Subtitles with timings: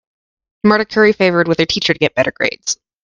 [0.63, 2.79] Marta curry favored with her teacher to get better grades.